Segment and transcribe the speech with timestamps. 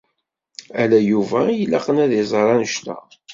[0.81, 2.97] Ala Yuba i ilaqen ad iẓeṛ anect-a.